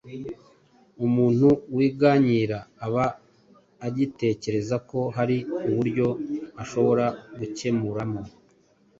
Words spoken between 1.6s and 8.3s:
wiganyira aba agitekereza ko hari uburyo ashobora gukemuramo